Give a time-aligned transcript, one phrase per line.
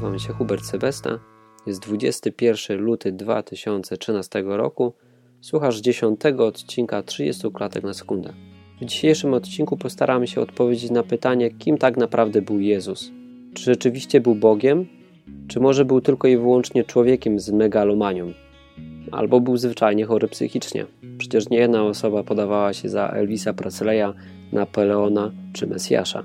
[0.00, 1.18] Nazywam się Hubert Sebesta.
[1.66, 4.92] Jest 21 luty 2013 roku.
[5.40, 8.32] Słuchasz 10 odcinka 30 klatek na sekundę.
[8.80, 13.10] W dzisiejszym odcinku postaramy się odpowiedzieć na pytanie, kim tak naprawdę był Jezus.
[13.54, 14.86] Czy rzeczywiście był Bogiem,
[15.48, 18.32] czy może był tylko i wyłącznie człowiekiem z megalomanią?
[19.12, 20.86] Albo był zwyczajnie chory psychicznie.
[21.18, 24.14] Przecież nie jedna osoba podawała się za Elvisa Presleya,
[24.52, 26.22] Napoleona czy Mesjasza.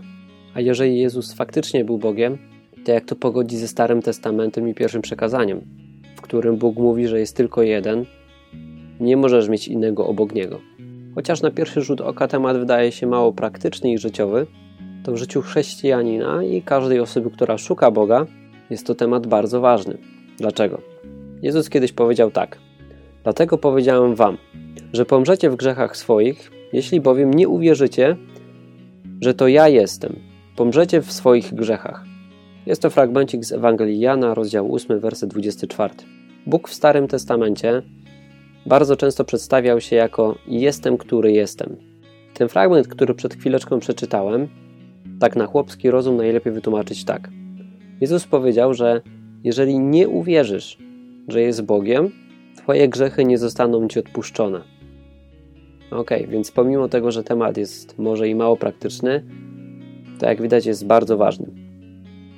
[0.54, 2.55] A jeżeli Jezus faktycznie był Bogiem,
[2.86, 5.62] to jak to pogodzi ze Starym Testamentem i pierwszym przekazaniem,
[6.16, 8.06] w którym Bóg mówi, że jest tylko jeden,
[9.00, 10.60] nie możesz mieć innego obok niego.
[11.16, 14.48] Chociaż na pierwszy rzut oka temat wydaje się mało praktyczny i życiowy,
[15.04, 18.26] to w życiu chrześcijanina i każdej osoby, która szuka Boga,
[18.70, 19.98] jest to temat bardzo ważny.
[20.38, 20.82] Dlaczego?
[21.42, 22.58] Jezus kiedyś powiedział tak:
[23.24, 24.38] Dlatego powiedziałem wam,
[24.94, 28.18] że pomrzecie w grzechach swoich, jeśli bowiem nie uwierzycie,
[29.22, 30.16] że to ja jestem.
[30.56, 32.15] Pomrzecie w swoich grzechach.
[32.66, 35.94] Jest to fragmencik z Ewangelii Jana, rozdział 8, werset 24.
[36.46, 37.82] Bóg w Starym Testamencie
[38.66, 41.76] bardzo często przedstawiał się jako jestem, który jestem.
[42.34, 44.48] Ten fragment, który przed chwileczką przeczytałem,
[45.20, 47.30] tak na chłopski rozum najlepiej wytłumaczyć tak.
[48.02, 49.02] Jezus powiedział, że
[49.44, 50.78] jeżeli nie uwierzysz,
[51.28, 52.12] że jest Bogiem,
[52.58, 54.62] twoje grzechy nie zostaną ci odpuszczone.
[55.92, 59.24] Ok, więc pomimo tego, że temat jest może i mało praktyczny,
[60.20, 61.65] to jak widać jest bardzo ważny.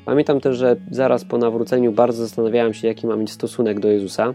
[0.07, 4.33] Pamiętam też, że zaraz po nawróceniu bardzo zastanawiałem się, jaki mam mieć stosunek do Jezusa.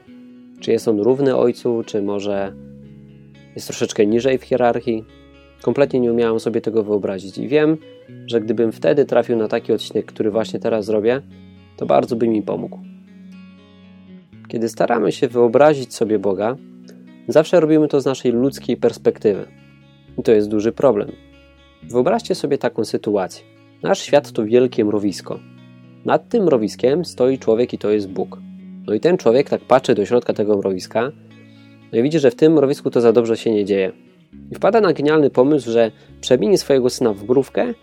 [0.61, 2.53] Czy jest on równy Ojcu, czy może
[3.55, 5.05] jest troszeczkę niżej w hierarchii.
[5.63, 7.77] Kompletnie nie umiałem sobie tego wyobrazić i wiem,
[8.27, 11.23] że gdybym wtedy trafił na taki odcinek, który właśnie teraz zrobię,
[11.77, 12.79] to bardzo by mi pomógł.
[14.49, 16.57] Kiedy staramy się wyobrazić sobie Boga,
[17.29, 19.47] zawsze robimy to z naszej ludzkiej perspektywy.
[20.19, 21.13] I to jest duży problem.
[21.83, 23.45] Wyobraźcie sobie taką sytuację.
[23.83, 25.52] Nasz świat to wielkie mrowisko.
[26.05, 28.41] Nad tym mrowiskiem stoi człowiek i to jest Bóg.
[28.87, 31.13] No i ten człowiek tak patrzy do środka tego mrowiska
[31.93, 33.93] no i widzi, że w tym mrowisku to za dobrze się nie dzieje.
[34.51, 35.91] I wpada na genialny pomysł, że
[36.21, 37.75] przemieni swojego syna w mrówkę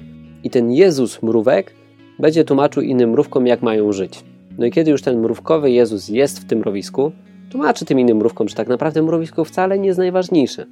[0.44, 1.74] i ten Jezus mrówek
[2.19, 4.24] będzie tłumaczył innym mrówkom, jak mają żyć.
[4.57, 7.12] No i kiedy już ten mrówkowy Jezus jest w tym mrowisku,
[7.51, 10.66] tłumaczy tym innym mrówkom, że tak naprawdę mrowisko wcale nie jest najważniejsze.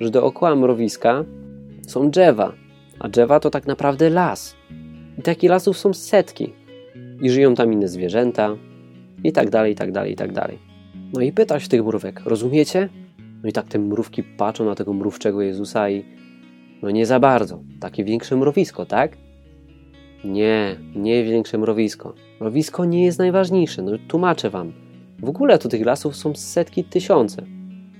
[0.00, 1.24] Że dookoła mrowiska
[1.86, 2.52] są drzewa,
[2.98, 4.56] a drzewa to tak naprawdę las.
[5.18, 6.52] I takich lasów są setki.
[7.20, 8.56] I żyją tam inne zwierzęta,
[9.24, 10.58] i tak dalej, i tak dalej, i tak dalej.
[11.12, 12.88] No i pytasz tych mrówek, rozumiecie?
[13.42, 16.04] No i tak te mrówki patrzą na tego mrówczego Jezusa i
[16.82, 17.60] no nie za bardzo.
[17.80, 19.16] Takie większe mrowisko, tak?
[20.24, 22.14] Nie, nie większe mrowisko.
[22.40, 24.72] Mrowisko nie jest najważniejsze, no tłumaczę wam.
[25.18, 27.46] W ogóle to tych lasów są setki, tysiące.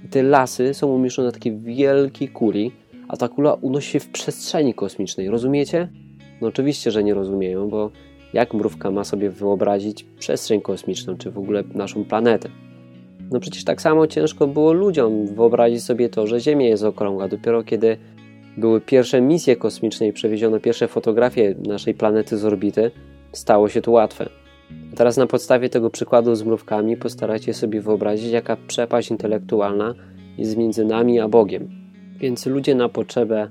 [0.05, 2.73] I te lasy są umieszczone na takiej wielkiej kuli,
[3.09, 5.89] a ta kula unosi się w przestrzeni kosmicznej, rozumiecie?
[6.41, 7.91] No oczywiście, że nie rozumieją, bo
[8.33, 12.49] jak mrówka ma sobie wyobrazić przestrzeń kosmiczną, czy w ogóle naszą planetę?
[13.31, 17.29] No przecież tak samo ciężko było ludziom wyobrazić sobie to, że Ziemia jest okrągła.
[17.29, 17.97] Dopiero kiedy
[18.57, 22.91] były pierwsze misje kosmiczne i przewieziono pierwsze fotografie naszej planety z orbity,
[23.33, 24.29] stało się to łatwe.
[24.93, 29.95] A teraz na podstawie tego przykładu z mrówkami postarajcie sobie wyobrazić, jaka przepaść intelektualna
[30.39, 31.69] jest między nami a Bogiem.
[32.21, 33.49] Więc ludzie na potrzebę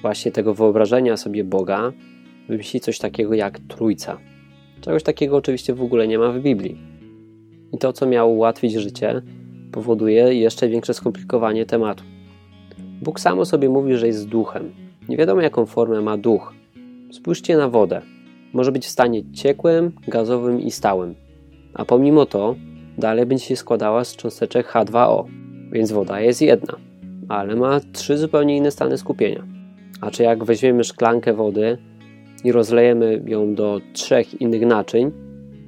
[0.00, 1.92] właśnie tego wyobrażenia sobie Boga
[2.50, 4.18] wymyśli coś takiego jak Trójca.
[4.80, 6.78] Czegoś takiego oczywiście w ogóle nie ma w Biblii.
[7.72, 9.22] I to, co miało ułatwić życie,
[9.72, 12.04] powoduje jeszcze większe skomplikowanie tematu.
[13.02, 14.72] Bóg samo sobie mówi, że jest duchem.
[15.08, 16.54] Nie wiadomo, jaką formę ma duch.
[17.12, 18.02] Spójrzcie na wodę.
[18.52, 21.14] Może być w stanie ciekłym, gazowym i stałym.
[21.74, 22.54] A pomimo to,
[22.98, 25.24] dalej będzie się składała z cząsteczek H2O.
[25.72, 26.76] Więc woda jest jedna,
[27.28, 29.46] ale ma trzy zupełnie inne stany skupienia.
[30.00, 31.78] A czy jak weźmiemy szklankę wody
[32.44, 35.10] i rozlejemy ją do trzech innych naczyń,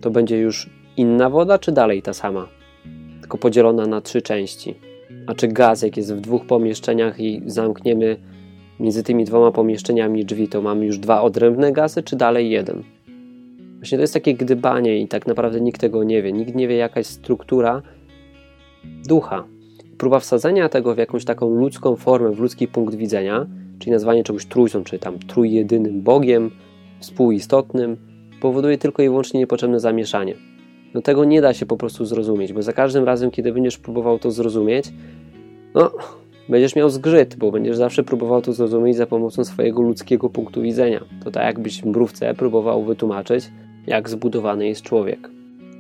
[0.01, 2.49] to będzie już inna woda, czy dalej ta sama?
[3.21, 4.75] Tylko podzielona na trzy części.
[5.27, 8.17] A czy gaz, jak jest w dwóch pomieszczeniach i zamkniemy
[8.81, 12.83] między tymi dwoma pomieszczeniami drzwi, to mamy już dwa odrębne gazy, czy dalej jeden?
[13.77, 16.33] Właśnie to jest takie gdybanie i tak naprawdę nikt tego nie wie.
[16.33, 17.83] Nikt nie wie, jaka jest struktura
[19.09, 19.45] ducha.
[19.99, 23.47] Próba wsadzenia tego w jakąś taką ludzką formę, w ludzki punkt widzenia,
[23.83, 26.51] czyli nazwanie czegoś trójcą, czy tam trójjedynym Bogiem,
[27.01, 27.97] współistotnym,
[28.41, 30.35] powoduje tylko i wyłącznie niepotrzebne zamieszanie.
[30.95, 34.19] No tego nie da się po prostu zrozumieć, bo za każdym razem, kiedy będziesz próbował
[34.19, 34.85] to zrozumieć,
[35.75, 35.91] no,
[36.49, 41.05] będziesz miał zgrzyt, bo będziesz zawsze próbował to zrozumieć za pomocą swojego ludzkiego punktu widzenia.
[41.25, 43.51] To tak jakbyś mrówce próbował wytłumaczyć,
[43.87, 45.31] jak zbudowany jest człowiek.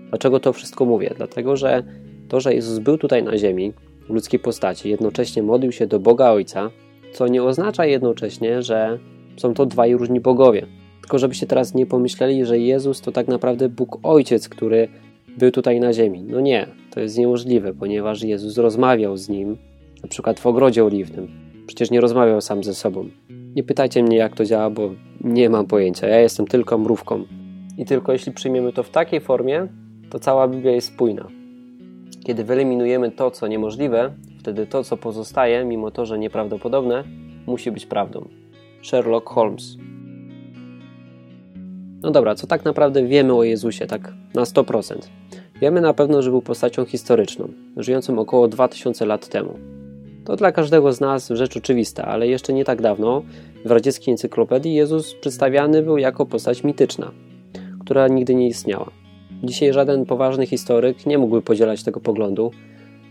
[0.08, 1.14] Dlaczego to wszystko mówię?
[1.16, 1.82] Dlatego, że
[2.28, 3.72] to, że Jezus był tutaj na ziemi,
[4.08, 6.70] w ludzkiej postaci, jednocześnie modlił się do Boga Ojca,
[7.12, 8.98] co nie oznacza jednocześnie, że
[9.36, 10.66] są to dwaj różni bogowie.
[11.00, 14.88] Tylko żebyście teraz nie pomyśleli, że Jezus to tak naprawdę Bóg Ojciec, który
[15.38, 16.22] był tutaj na ziemi.
[16.22, 19.56] No nie, to jest niemożliwe, ponieważ Jezus rozmawiał z nim,
[20.02, 21.28] na przykład w ogrodzie oliwnym.
[21.66, 23.08] Przecież nie rozmawiał sam ze sobą.
[23.54, 26.08] Nie pytajcie mnie, jak to działa, bo nie mam pojęcia.
[26.08, 27.24] Ja jestem tylko mrówką.
[27.78, 29.68] I tylko jeśli przyjmiemy to w takiej formie,
[30.10, 31.28] to cała Biblia jest spójna.
[32.24, 37.04] Kiedy wyeliminujemy to, co niemożliwe, wtedy to, co pozostaje, mimo to, że nieprawdopodobne,
[37.46, 38.28] musi być prawdą.
[38.82, 39.76] Sherlock Holmes.
[42.02, 44.94] No dobra, co tak naprawdę wiemy o Jezusie, tak na 100%?
[45.60, 49.58] Wiemy na pewno, że był postacią historyczną, żyjącą około 2000 lat temu.
[50.24, 53.22] To dla każdego z nas rzecz oczywista, ale jeszcze nie tak dawno
[53.64, 57.10] w radzieckiej encyklopedii Jezus przedstawiany był jako postać mityczna,
[57.80, 58.90] która nigdy nie istniała.
[59.42, 62.50] Dzisiaj żaden poważny historyk nie mógłby podzielać tego poglądu,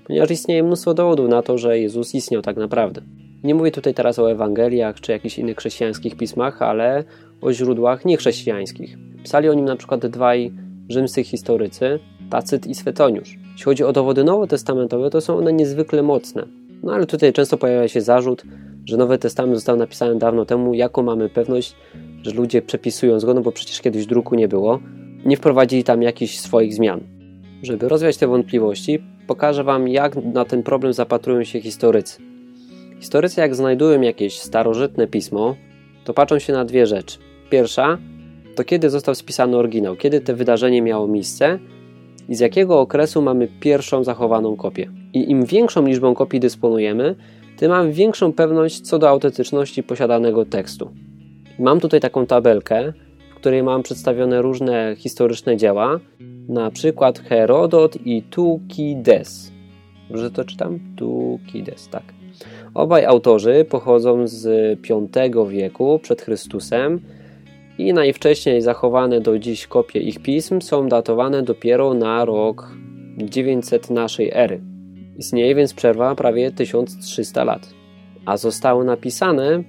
[0.07, 3.01] ponieważ istnieje mnóstwo dowodów na to, że Jezus istniał tak naprawdę.
[3.44, 7.03] Nie mówię tutaj teraz o Ewangeliach czy jakichś innych chrześcijańskich pismach, ale
[7.42, 8.98] o źródłach niechrześcijańskich.
[9.24, 10.51] Pisali o nim na przykład dwaj
[10.89, 12.00] rzymscy historycy,
[12.30, 13.38] Tacyt i Swetoniusz.
[13.51, 16.48] Jeśli chodzi o dowody nowotestamentowe, to są one niezwykle mocne.
[16.83, 18.44] No ale tutaj często pojawia się zarzut,
[18.86, 21.75] że Nowy Testament został napisany dawno temu, jaką mamy pewność,
[22.24, 24.80] że ludzie przepisując go, no bo przecież kiedyś druku nie było,
[25.25, 27.20] nie wprowadzili tam jakichś swoich zmian.
[27.63, 32.21] Żeby rozwiać te wątpliwości, pokażę Wam, jak na ten problem zapatrują się historycy.
[32.99, 35.55] Historycy, jak znajdują jakieś starożytne pismo,
[36.03, 37.17] to patrzą się na dwie rzeczy.
[37.49, 37.97] Pierwsza
[38.55, 41.59] to kiedy został spisany oryginał, kiedy to wydarzenie miało miejsce
[42.29, 44.91] i z jakiego okresu mamy pierwszą zachowaną kopię.
[45.13, 47.15] I im większą liczbą kopii dysponujemy,
[47.57, 50.91] tym mam większą pewność co do autentyczności posiadanego tekstu.
[51.59, 52.93] Mam tutaj taką tabelkę,
[53.41, 55.99] której mam przedstawione różne historyczne dzieła,
[56.49, 59.51] na przykład Herodot i Tukides.
[60.09, 60.79] Dobrze to czytam?
[60.97, 62.03] Tukides, tak.
[62.73, 64.79] Obaj autorzy pochodzą z
[65.33, 67.01] V wieku przed Chrystusem
[67.77, 72.71] i najwcześniej zachowane do dziś kopie ich pism są datowane dopiero na rok
[73.17, 74.61] 900 naszej ery.
[75.17, 77.73] Istnieje więc przerwa prawie 1300 lat,
[78.25, 79.63] a zostały napisane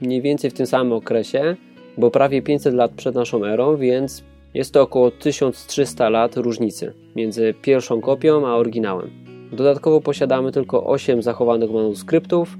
[0.00, 1.56] mniej więcej w tym samym okresie,
[1.98, 4.24] bo prawie 500 lat przed naszą erą, więc
[4.54, 9.10] jest to około 1300 lat różnicy między pierwszą kopią a oryginałem.
[9.52, 12.56] Dodatkowo posiadamy tylko 8 zachowanych manuskryptów.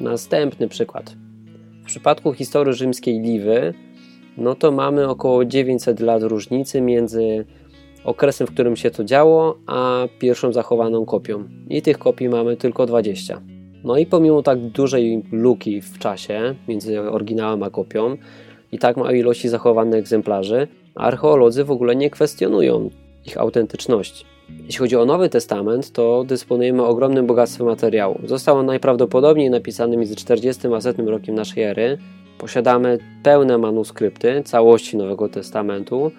[0.00, 1.16] Następny przykład.
[1.82, 3.74] W przypadku historii rzymskiej Liwy,
[4.36, 7.44] no to mamy około 900 lat różnicy między
[8.04, 11.44] okresem, w którym się to działo, a pierwszą zachowaną kopią.
[11.68, 13.40] I tych kopii mamy tylko 20.
[13.84, 18.16] No i pomimo tak dużej luki w czasie między oryginałem a kopią
[18.74, 22.90] i tak małej ilości zachowanych egzemplarzy, archeolodzy w ogóle nie kwestionują
[23.26, 24.24] ich autentyczności.
[24.66, 28.20] Jeśli chodzi o Nowy Testament, to dysponujemy ogromnym bogactwem materiału.
[28.24, 31.98] Został on najprawdopodobniej napisany między 40 a 100 rokiem naszej ery.
[32.38, 36.10] Posiadamy pełne manuskrypty całości Nowego Testamentu,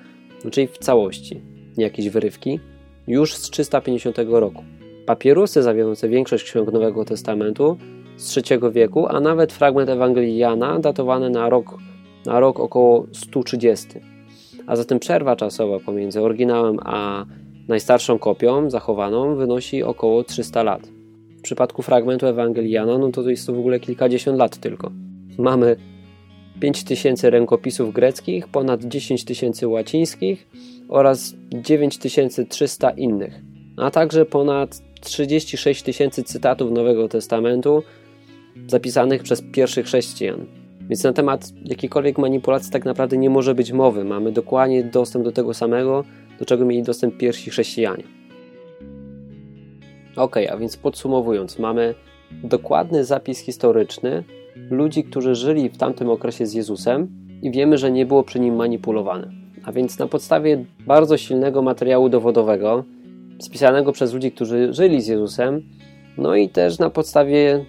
[0.52, 1.42] czyli w całości,
[1.78, 2.60] nie jakieś wyrywki,
[3.08, 4.64] już z 350 roku.
[5.06, 7.78] Papierusy zawierające większość ksiąg Nowego Testamentu
[8.18, 11.78] z III wieku, a nawet fragment Ewangelii Jana datowany na rok,
[12.26, 13.88] na rok około 130.
[14.68, 17.26] A zatem przerwa czasowa pomiędzy oryginałem a
[17.68, 20.88] najstarszą kopią zachowaną wynosi około 300 lat.
[21.38, 24.92] W przypadku fragmentu Ewangelii Jana, no to jest to w ogóle kilkadziesiąt lat tylko.
[25.38, 25.76] Mamy
[26.60, 30.48] 5000 rękopisów greckich, ponad 10 tysięcy łacińskich
[30.90, 33.42] oraz 9300 innych,
[33.78, 37.84] a także ponad 36 tysięcy cytatów Nowego Testamentu
[38.68, 40.65] zapisanych przez pierwszych chrześcijan.
[40.90, 44.04] Więc na temat jakiejkolwiek manipulacji tak naprawdę nie może być mowy.
[44.04, 46.04] Mamy dokładnie dostęp do tego samego,
[46.40, 48.04] do czego mieli dostęp pierwsi chrześcijanie.
[50.16, 51.96] Ok, a więc podsumowując, mamy
[52.44, 54.24] dokładny zapis historyczny
[54.72, 57.08] ludzi, którzy żyli w tamtym okresie z Jezusem
[57.42, 59.32] i wiemy, że nie było przy nim manipulowane.
[59.64, 62.84] A więc na podstawie bardzo silnego materiału dowodowego,
[63.40, 65.64] spisanego przez ludzi, którzy żyli z Jezusem,
[66.18, 67.66] no i też na podstawie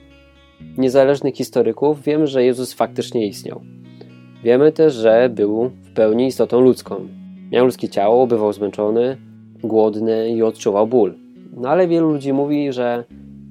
[0.79, 3.61] niezależnych historyków, wiemy, że Jezus faktycznie istniał.
[4.45, 7.09] Wiemy też, że był w pełni istotą ludzką.
[7.53, 9.17] Miał ludzkie ciało, bywał zmęczony,
[9.65, 11.15] głodny i odczuwał ból.
[11.57, 13.05] No ale wielu ludzi mówi, że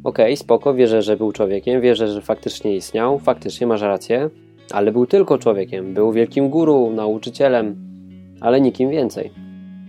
[0.03, 4.29] okej, okay, spoko, wierzę, że był człowiekiem, wierzę, że faktycznie istniał, faktycznie masz rację,
[4.71, 7.75] ale był tylko człowiekiem, był wielkim guru, nauczycielem,
[8.41, 9.31] ale nikim więcej.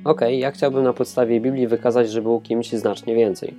[0.04, 3.54] Okej, okay, ja chciałbym na podstawie Biblii wykazać, że był kimś znacznie więcej.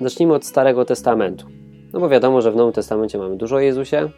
[0.00, 1.61] Zacznijmy od Starego Testamentu.
[1.92, 4.10] No bo wiadomo, że w Nowym Testamencie mamy dużo o Jezusie.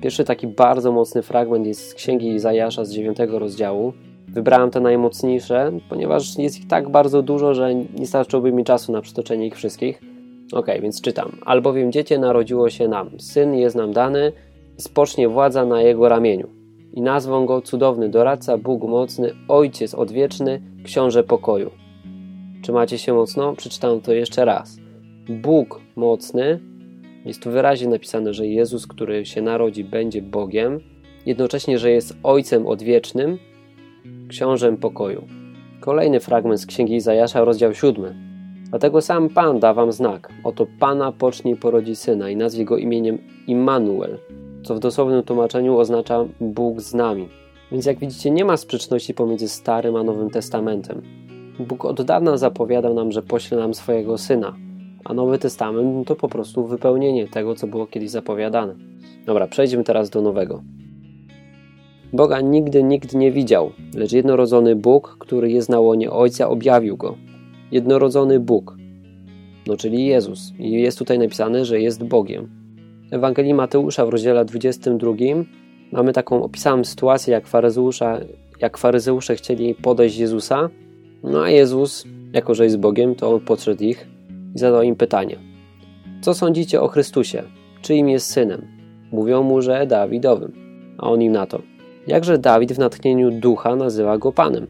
[0.00, 3.92] Pierwszy taki bardzo mocny fragment jest z Księgi Izajasza z 9 rozdziału.
[4.28, 9.00] Wybrałem te najmocniejsze, ponieważ jest ich tak bardzo dużo, że nie starczyłoby mi czasu na
[9.00, 10.00] przytoczenie ich wszystkich.
[10.52, 11.38] Ok, więc czytam.
[11.46, 14.32] Albowiem dziecię narodziło się nam, syn jest nam dany,
[14.76, 16.48] spocznie władza na jego ramieniu.
[16.92, 21.70] i nazwą go cudowny doradca, Bóg mocny, Ojciec odwieczny, Książę pokoju.
[22.62, 23.54] Czy macie się mocno?
[23.56, 24.76] Przeczytam to jeszcze raz.
[25.28, 26.60] Bóg mocny,
[27.24, 30.80] jest tu wyraźnie napisane, że Jezus, który się narodzi, będzie Bogiem,
[31.26, 33.38] jednocześnie, że jest Ojcem odwiecznym,
[34.28, 35.24] Książę pokoju.
[35.80, 38.14] Kolejny fragment z Księgi Izajasza, rozdział 7.
[38.70, 40.32] Dlatego sam Pan da wam znak.
[40.44, 44.18] Oto Pana pocznie i porodzi syna i nazwie go imieniem Immanuel,
[44.62, 47.28] co w dosłownym tłumaczeniu oznacza Bóg z nami.
[47.72, 51.02] Więc jak widzicie, nie ma sprzeczności pomiędzy Starym a Nowym Testamentem.
[51.58, 54.56] Bóg od dawna zapowiadał nam, że pośle nam swojego syna,
[55.04, 58.74] a Nowy Testament to po prostu wypełnienie tego, co było kiedyś zapowiadane.
[59.26, 60.62] Dobra, przejdźmy teraz do Nowego.
[62.12, 67.16] Boga nigdy nikt nie widział, lecz jednorodzony Bóg, który jest na łonie Ojca, objawił go.
[67.72, 68.76] Jednorodzony Bóg,
[69.66, 70.52] no czyli Jezus.
[70.58, 72.48] I jest tutaj napisane, że jest Bogiem.
[73.10, 75.12] W Ewangelii Mateusza w rozdziale 22
[75.92, 78.20] mamy taką opisaną sytuację, jak, faryzeusza,
[78.60, 80.70] jak faryzeusze chcieli podejść Jezusa,
[81.22, 84.13] no a Jezus, jako że jest Bogiem, to on podszedł ich
[84.54, 85.36] i zadał im pytanie.
[86.20, 87.42] Co sądzicie o Chrystusie?
[87.82, 88.66] Czyim jest synem?
[89.12, 90.52] Mówią mu, że Dawidowym.
[90.98, 91.62] A on im na to.
[92.06, 94.66] Jakże Dawid w natchnieniu ducha nazywa go Panem?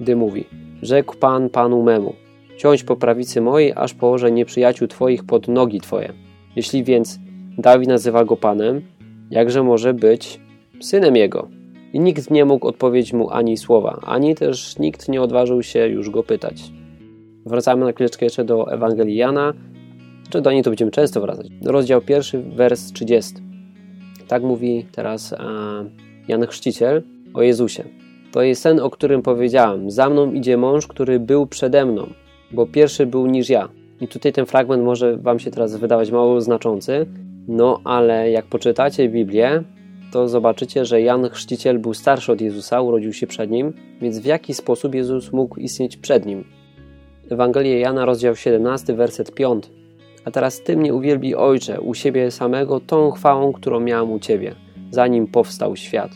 [0.00, 0.44] Gdy mówi,
[0.82, 2.14] rzekł Pan Panu memu,
[2.56, 6.12] siądź po prawicy mojej, aż położę nieprzyjaciół Twoich pod nogi Twoje.
[6.56, 7.18] Jeśli więc
[7.58, 8.82] Dawid nazywa go Panem,
[9.30, 10.40] jakże może być
[10.80, 11.48] synem jego?
[11.92, 16.10] I nikt nie mógł odpowiedzieć mu ani słowa, ani też nikt nie odważył się już
[16.10, 16.62] go pytać.
[17.46, 19.54] Wracamy na chwileczkę jeszcze do Ewangelii Jana,
[20.30, 21.46] czy do niej to będziemy często wracać.
[21.64, 23.34] Rozdział pierwszy, wers 30.
[24.28, 25.38] Tak mówi teraz e,
[26.28, 27.02] Jan Chrzciciel
[27.34, 27.84] o Jezusie.
[28.32, 29.90] To jest sen, o którym powiedziałem.
[29.90, 32.10] Za mną idzie mąż, który był przede mną,
[32.50, 33.68] bo pierwszy był niż ja.
[34.00, 37.06] I tutaj ten fragment może Wam się teraz wydawać mało znaczący,
[37.48, 39.62] no ale jak poczytacie Biblię,
[40.12, 44.24] to zobaczycie, że Jan Chrzciciel był starszy od Jezusa, urodził się przed nim, więc w
[44.24, 46.55] jaki sposób Jezus mógł istnieć przed nim?
[47.30, 49.64] Ewangelia Jana, rozdział 17, werset 5.
[50.24, 54.54] A teraz Ty mnie uwielbi, Ojcze, u siebie samego tą chwałą, którą miałem u Ciebie,
[54.90, 56.10] zanim powstał świat.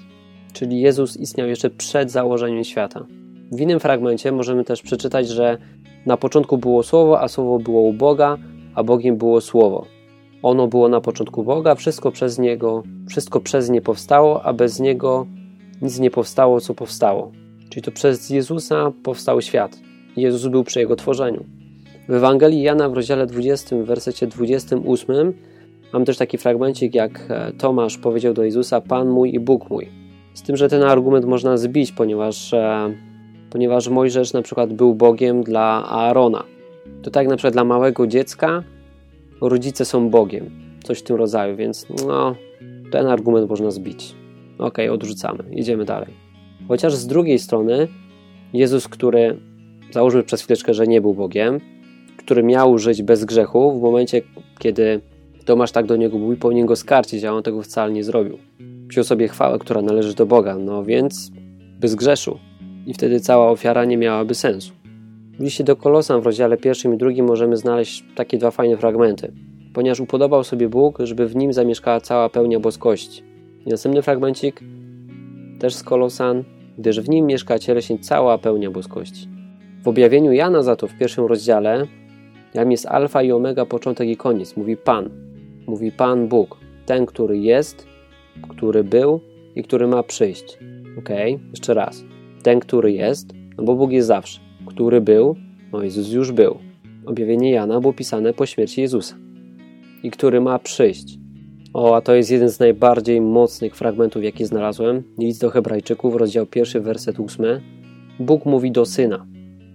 [0.53, 3.07] Czyli Jezus istniał jeszcze przed założeniem świata.
[3.53, 5.59] W innym fragmencie możemy też przeczytać, że
[6.07, 8.39] na początku było Słowo, a Słowo było u Boga,
[8.75, 9.87] a Bogiem było Słowo.
[10.43, 15.27] Ono było na początku Boga, wszystko przez Niego, wszystko przez nie powstało, a bez Niego
[15.83, 17.33] nic nie powstało, co powstało.
[17.71, 19.90] Czyli to przez Jezusa powstał świat.
[20.17, 21.45] Jezus był przy Jego tworzeniu.
[22.09, 25.33] W Ewangelii Jana w rozdziale 20, w wersecie 28
[25.93, 29.89] mam też taki fragmencik, jak e, Tomasz powiedział do Jezusa, Pan mój i Bóg mój.
[30.35, 32.95] Z tym, że ten argument można zbić, ponieważ, e,
[33.51, 36.45] ponieważ Mojżesz na przykład był Bogiem dla Aarona.
[37.03, 38.63] To tak na przykład dla małego dziecka
[39.41, 40.51] rodzice są Bogiem.
[40.85, 42.35] Coś w tym rodzaju, więc no,
[42.91, 44.15] ten argument można zbić.
[44.59, 45.45] Ok, odrzucamy.
[45.53, 46.15] Idziemy dalej.
[46.69, 47.89] Chociaż z drugiej strony
[48.53, 49.50] Jezus, który
[49.93, 51.61] załóżmy przez chwileczkę, że nie był Bogiem,
[52.17, 54.23] który miał żyć bez grzechu, w momencie,
[54.59, 55.01] kiedy
[55.45, 58.39] Tomasz tak do niego mówi, powinien go skarcić, a on tego wcale nie zrobił.
[58.89, 61.31] Wziął sobie chwałę, która należy do Boga, no więc
[61.81, 62.39] bez grzeszu.
[62.87, 64.73] I wtedy cała ofiara nie miałaby sensu.
[65.39, 69.33] W liście do Kolosan w rozdziale pierwszym i drugim możemy znaleźć takie dwa fajne fragmenty.
[69.75, 73.23] Ponieważ upodobał sobie Bóg, żeby w nim zamieszkała cała pełnia boskości.
[73.67, 74.61] I następny fragmencik,
[75.59, 76.45] też z Kolosan,
[76.79, 79.29] gdyż w nim mieszka cieleśnie cała pełnia boskości.
[79.83, 81.87] W objawieniu Jana za to w pierwszym rozdziale,
[82.55, 85.11] jam jest alfa i omega, początek i koniec, mówi Pan.
[85.67, 87.87] Mówi Pan Bóg, ten, który jest,
[88.49, 89.21] który był
[89.57, 90.59] i który ma przyjść.
[90.99, 91.09] Ok,
[91.51, 92.05] jeszcze raz.
[92.43, 94.41] Ten, który jest, no bo Bóg jest zawsze.
[94.67, 95.37] Który był,
[95.73, 96.59] no Jezus już był.
[97.07, 99.17] Objawienie Jana było pisane po śmierci Jezusa.
[100.03, 101.19] I który ma przyjść.
[101.75, 105.03] O, a to jest jeden z najbardziej mocnych fragmentów, jaki znalazłem.
[105.19, 107.61] List do Hebrajczyków, rozdział pierwszy, werset ósmy.
[108.19, 109.27] Bóg mówi do Syna.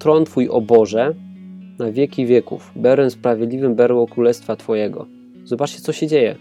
[0.05, 1.13] Tron Twój, o Boże,
[1.79, 2.71] na wieki wieków.
[2.75, 5.05] Berem sprawiedliwym berło królestwa Twojego.
[5.43, 6.35] Zobaczcie, co się dzieje.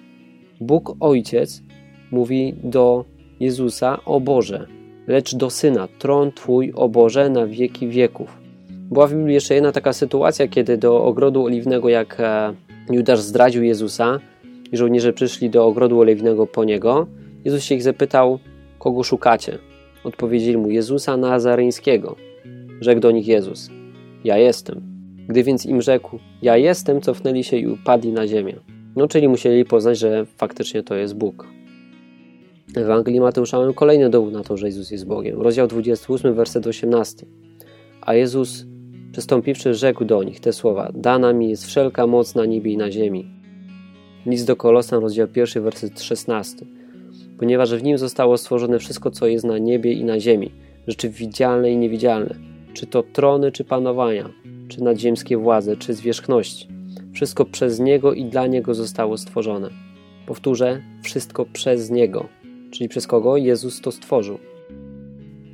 [0.60, 1.62] Bóg Ojciec
[2.10, 3.04] mówi do
[3.40, 4.66] Jezusa, o Boże,
[5.06, 8.38] lecz do Syna, tron Twój, o Boże, na wieki wieków.
[8.70, 12.54] Była w Biblii jeszcze jedna taka sytuacja, kiedy do ogrodu oliwnego, jak e,
[12.90, 14.20] Judasz zdradził Jezusa
[14.72, 17.06] i żołnierze przyszli do ogrodu oliwnego po niego,
[17.44, 18.38] Jezus się ich zapytał,
[18.78, 19.58] kogo szukacie?
[20.04, 22.33] Odpowiedzieli mu Jezusa Nazareńskiego.
[22.80, 23.70] Rzekł do nich Jezus,
[24.24, 24.82] ja jestem.
[25.28, 28.56] Gdy więc im rzekł, ja jestem, cofnęli się i upadli na ziemię.
[28.96, 31.46] No, czyli musieli poznać, że faktycznie to jest Bóg.
[32.74, 35.42] W Ewangelii Mateusza mamy kolejny dowód na to, że Jezus jest Bogiem.
[35.42, 37.26] Rozdział 28, werset 18.
[38.00, 38.66] A Jezus,
[39.12, 42.90] przystąpiwszy, rzekł do nich te słowa: Dana mi jest wszelka moc na niebie i na
[42.90, 43.26] ziemi.
[44.26, 46.66] List do Kolosan, rozdział 1, werset 16.
[47.38, 50.50] ponieważ w nim zostało stworzone wszystko, co jest na niebie i na ziemi,
[50.86, 52.34] rzeczy widzialne i niewidzialne,
[52.74, 54.30] czy to trony, czy panowania,
[54.68, 56.68] czy nadziemskie władze, czy zwierzchności.
[57.12, 59.70] Wszystko przez Niego i dla Niego zostało stworzone.
[60.26, 62.28] Powtórzę, wszystko przez Niego,
[62.70, 64.38] czyli przez kogo Jezus to stworzył.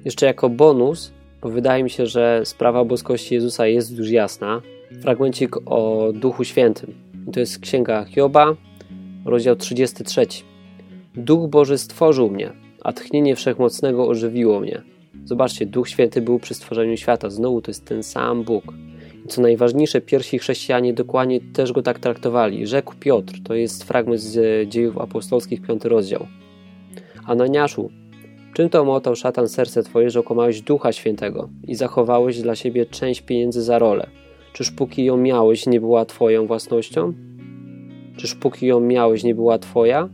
[0.05, 1.13] Jeszcze jako bonus,
[1.43, 4.63] bo wydaje mi się, że sprawa boskości Jezusa jest już jasna,
[5.03, 6.95] fragmencik o Duchu Świętym.
[7.29, 8.57] I to jest Księga Hioba,
[9.25, 10.27] rozdział 33.
[11.15, 14.83] Duch Boży stworzył mnie, a tchnienie Wszechmocnego ożywiło mnie.
[15.25, 17.31] Zobaczcie, Duch Święty był przy stworzeniu świata.
[17.31, 18.65] Znowu to jest ten sam Bóg.
[19.25, 22.67] I co najważniejsze, pierwsi chrześcijanie dokładnie też go tak traktowali.
[22.67, 26.27] Rzekł Piotr, to jest fragment z dziejów apostolskich, piąty rozdział.
[27.27, 27.91] Ananiaszu,
[28.55, 33.21] czym to omotał szatan serce twoje, że okłamałeś Ducha Świętego i zachowałeś dla siebie część
[33.21, 34.07] pieniędzy za rolę?
[34.53, 37.13] Czyż póki ją miałeś, nie była twoją własnością?
[38.17, 40.09] Czyż póki ją miałeś, nie była twoja?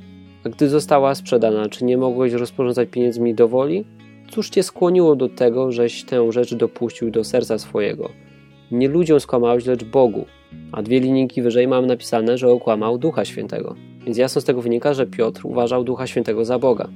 [0.45, 3.85] A gdy została sprzedana, czy nie mogłeś rozporządzać pieniędzmi do woli?
[4.31, 8.11] Cóż cię skłoniło do tego, żeś tę rzecz dopuścił do serca swojego?
[8.71, 10.25] Nie ludziom skłamałeś, lecz Bogu.
[10.73, 13.75] A dwie linijki wyżej mam napisane, że okłamał Ducha Świętego.
[14.05, 16.89] Więc jasno z tego wynika, że Piotr uważał Ducha Świętego za Boga.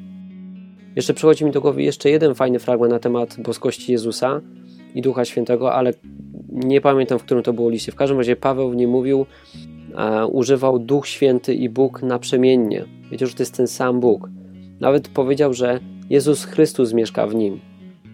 [0.97, 4.41] Jeszcze przychodzi mi do głowy jeszcze jeden fajny fragment na temat boskości Jezusa
[4.95, 5.93] i Ducha Świętego, ale
[6.49, 7.93] nie pamiętam, w którym to było liście.
[7.93, 9.27] W każdym razie Paweł w nim mówił,
[10.31, 12.85] używał Duch Święty i Bóg naprzemiennie.
[13.11, 14.29] Wiecie, że to jest ten sam Bóg.
[14.81, 17.61] Nawet powiedział, że Jezus Chrystus mieszka w nim.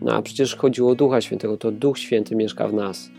[0.03, 3.11] No a przecież chodziło o Ducha Świętego, to Duch Święty mieszka w nas.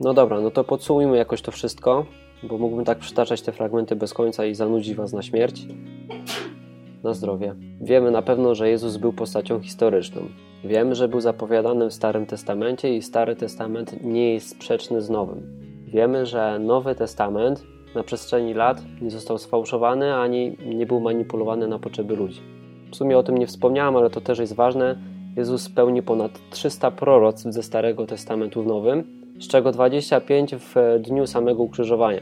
[0.00, 2.06] No dobra, no to podsumujmy jakoś to wszystko,
[2.42, 5.66] bo mógłbym tak przytaczać te fragmenty bez końca i zanudzić Was na śmierć.
[7.02, 7.54] Na zdrowie.
[7.80, 10.22] Wiemy na pewno, że Jezus był postacią historyczną.
[10.64, 15.42] Wiemy, że był zapowiadany w Starym Testamencie i Stary Testament nie jest sprzeczny z Nowym.
[15.86, 21.78] Wiemy, że Nowy Testament na przestrzeni lat nie został sfałszowany ani nie był manipulowany na
[21.78, 22.55] potrzeby ludzi.
[22.90, 24.96] W sumie o tym nie wspomniałem, ale to też jest ważne.
[25.36, 29.04] Jezus spełni ponad 300 proroctw ze Starego Testamentu w Nowym,
[29.40, 32.20] z czego 25 w dniu samego ukrzyżowania.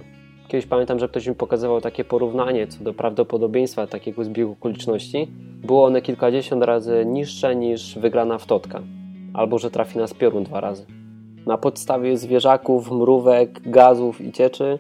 [0.49, 5.29] Kiedyś pamiętam, że ktoś mi pokazywał takie porównanie co do prawdopodobieństwa takiego zbiegu okoliczności.
[5.65, 8.83] Było one kilkadziesiąt razy niższe niż wygrana w totka,
[9.35, 10.87] albo że trafi nas piorun dwa razy.
[11.47, 14.79] Na podstawie zwierzaków, mrówek, gazów i cieczy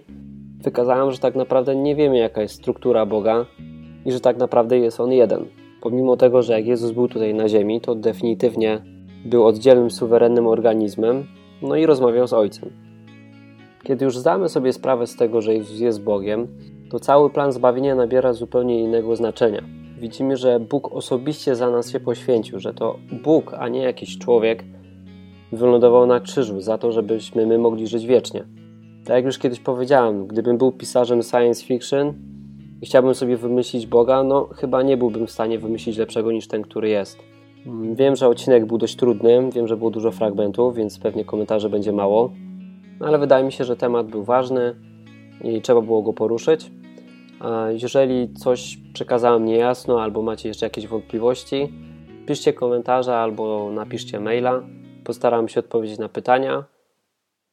[0.62, 3.46] wykazałem, że tak naprawdę nie wiemy jaka jest struktura Boga
[4.04, 5.44] i że tak naprawdę jest On jeden.
[5.84, 8.82] Pomimo tego, że jak Jezus był tutaj na ziemi, to definitywnie
[9.24, 11.26] był oddzielnym, suwerennym organizmem,
[11.62, 12.70] no i rozmawiał z Ojcem.
[13.82, 16.48] Kiedy już zdamy sobie sprawę z tego, że Jezus jest Bogiem,
[16.90, 19.62] to cały plan zbawienia nabiera zupełnie innego znaczenia.
[19.98, 24.64] Widzimy, że Bóg osobiście za nas się poświęcił, że to Bóg, a nie jakiś człowiek,
[25.52, 28.44] wylądował na krzyżu za to, żebyśmy my mogli żyć wiecznie.
[29.04, 32.14] Tak jak już kiedyś powiedziałem, gdybym był pisarzem science fiction
[32.84, 36.62] i chciałbym sobie wymyślić Boga, no chyba nie byłbym w stanie wymyślić lepszego niż ten,
[36.62, 37.18] który jest.
[37.94, 41.92] Wiem, że odcinek był dość trudny, wiem, że było dużo fragmentów, więc pewnie komentarzy będzie
[41.92, 42.32] mało,
[43.00, 44.74] ale wydaje mi się, że temat był ważny
[45.44, 46.70] i trzeba było go poruszyć.
[47.68, 51.72] Jeżeli coś przekazałem niejasno albo macie jeszcze jakieś wątpliwości,
[52.26, 54.62] piszcie komentarze albo napiszcie maila.
[55.04, 56.64] Postaram się odpowiedzieć na pytania.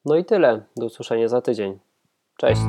[0.05, 0.61] No i tyle.
[0.77, 1.79] Do usłyszenia za tydzień.
[2.37, 2.61] Cześć.